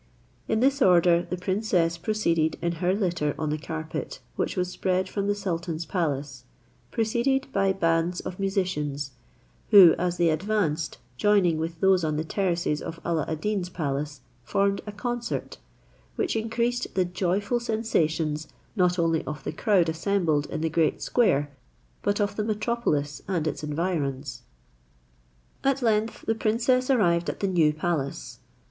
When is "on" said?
3.37-3.51, 12.03-12.15